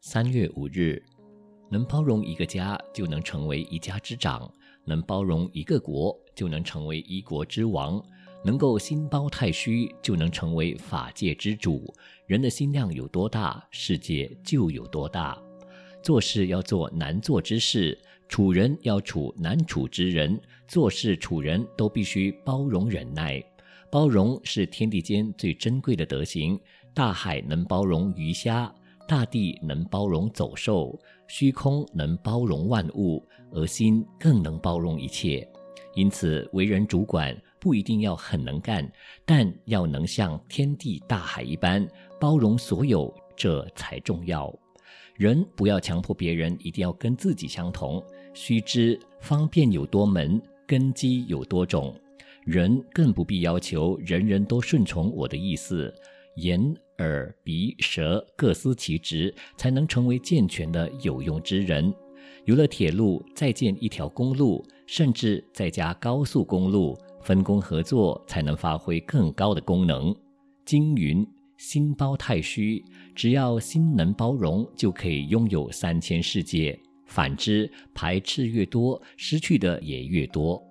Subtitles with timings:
[0.00, 1.02] 三月五日，
[1.68, 4.48] 能包容一个家，就能成为一家之长；
[4.84, 8.00] 能包容一个国，就能成为一国之王；
[8.44, 11.92] 能够心包太虚，就能成为法界之主。
[12.26, 15.36] 人的心量有多大，世界就有多大。
[16.02, 20.40] 做事要做难做之事，处人要处难处之人。
[20.68, 23.42] 做事处人都必须包容忍耐。
[23.90, 26.58] 包容是天地间最珍贵的德行。
[26.94, 28.72] 大海能包容鱼虾，
[29.06, 30.98] 大地能包容走兽，
[31.28, 35.48] 虚空能包容万物，而心更能包容一切。
[35.94, 38.86] 因此，为人主管不一定要很能干，
[39.24, 41.86] 但要能像天地大海一般
[42.20, 44.52] 包容所有，这才重要。
[45.14, 51.94] 人不要强迫别人一定要跟自己相同，须知方便有多门，根基有多种。
[52.44, 55.92] 人更不必要求人人都顺从我的意思，
[56.36, 61.92] 眼、耳、鼻、舌各司其职，才能成为健全的有用之人。
[62.44, 70.14] 有了铁路，再建一条公路，甚至再加高速公路，分工合作，才能发挥更高的功能。
[70.64, 76.78] 经云：心包太虚，只要心能包容，就可以拥有三千世界。
[77.06, 80.62] 反之，排斥越多，失去的也越多。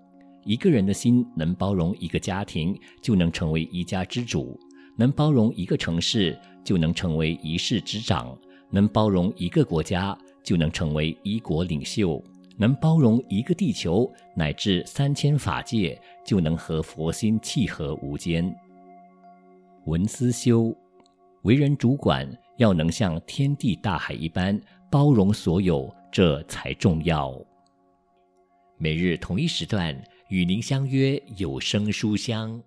[0.44, 4.58] 一个人的心能包容一个家庭，就能成为一家之主；
[4.96, 8.38] 能包容一个城市，就能成为一市之长；
[8.70, 12.24] 能包容一个国家，就能成为一国领袖；
[12.58, 18.54] 能包容一个地球乃至三千法界，就能和佛心契合无间。
[19.86, 20.76] 文思修，
[21.44, 24.59] 为人主管要能像天地大海一般
[24.90, 27.34] 包容所有，这才重要。
[28.78, 29.96] 每日同一时段。
[30.30, 32.59] 与您相约有声书香。